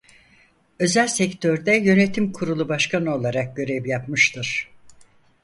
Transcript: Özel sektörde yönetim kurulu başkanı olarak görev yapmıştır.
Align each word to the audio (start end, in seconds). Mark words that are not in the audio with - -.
Özel 0.79 1.07
sektörde 1.07 1.75
yönetim 1.75 2.31
kurulu 2.31 2.69
başkanı 2.69 3.15
olarak 3.15 3.55
görev 3.57 3.85
yapmıştır. 3.85 4.71